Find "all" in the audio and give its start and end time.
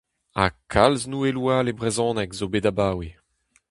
1.57-1.69